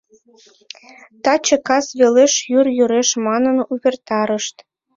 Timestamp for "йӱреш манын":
2.77-3.57